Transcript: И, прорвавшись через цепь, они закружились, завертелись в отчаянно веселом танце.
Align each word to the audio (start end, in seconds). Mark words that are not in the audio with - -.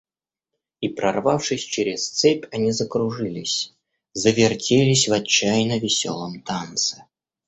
И, 0.79 0.89
прорвавшись 0.89 1.61
через 1.61 2.09
цепь, 2.09 2.45
они 2.51 2.71
закружились, 2.71 3.75
завертелись 4.13 5.07
в 5.07 5.13
отчаянно 5.13 5.77
веселом 5.77 6.41
танце. 6.41 7.03